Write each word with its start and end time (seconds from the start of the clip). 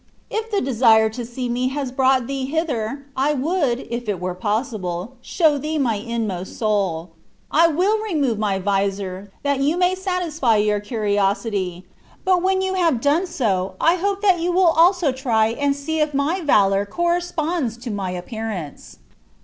If 0.31 0.49
the 0.49 0.61
desire 0.61 1.09
to 1.11 1.23
see 1.23 1.47
me 1.47 1.67
has 1.67 1.91
brought 1.91 2.25
thee 2.25 2.45
hither, 2.45 3.05
I 3.15 3.33
would, 3.35 3.81
if 3.91 4.09
it 4.09 4.19
were 4.19 4.33
possible, 4.33 5.13
show 5.21 5.59
thee 5.59 5.77
my 5.77 5.93
inmost 5.97 6.57
soul. 6.57 7.11
I 7.51 7.67
will 7.67 8.01
remove 8.01 8.39
my 8.39 8.57
visor, 8.57 9.31
that 9.43 9.59
you 9.59 9.77
may 9.77 9.93
satisfy 9.93 10.55
your 10.57 10.79
curiosity; 10.79 11.85
but 12.25 12.41
when 12.41 12.63
you 12.63 12.73
have 12.73 12.99
done 12.99 13.27
so 13.27 13.75
I 13.79 13.93
hope 13.93 14.23
that 14.23 14.39
you 14.39 14.51
will 14.51 14.71
also 14.73 15.11
try 15.11 15.49
and 15.49 15.75
see 15.75 15.99
if 15.99 16.15
my 16.15 16.41
valor 16.41 16.83
corresponds 16.87 17.77
to 17.77 17.91
my 17.91 18.09
appearance." 18.09 18.97